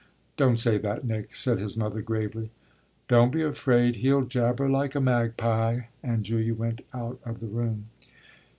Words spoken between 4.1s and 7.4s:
jabber like a magpie!" And Julia went out of